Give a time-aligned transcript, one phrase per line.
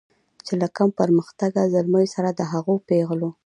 [0.45, 3.29] چې له کم پرمختګه زلمیو سره د هغو پیغلو